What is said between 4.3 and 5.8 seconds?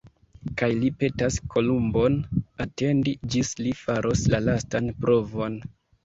la lastan provon.